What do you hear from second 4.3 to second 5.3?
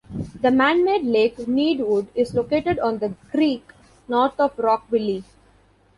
of Rockville.